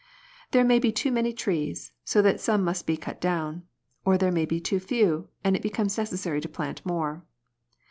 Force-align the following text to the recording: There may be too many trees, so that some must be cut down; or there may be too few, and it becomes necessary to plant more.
There 0.49 0.63
may 0.63 0.79
be 0.79 0.91
too 0.91 1.11
many 1.11 1.31
trees, 1.31 1.91
so 2.03 2.23
that 2.23 2.39
some 2.41 2.63
must 2.63 2.87
be 2.87 2.97
cut 2.97 3.21
down; 3.21 3.65
or 4.03 4.17
there 4.17 4.31
may 4.31 4.45
be 4.47 4.59
too 4.59 4.79
few, 4.79 5.27
and 5.43 5.55
it 5.55 5.61
becomes 5.61 5.95
necessary 5.95 6.41
to 6.41 6.49
plant 6.49 6.83
more. 6.83 7.23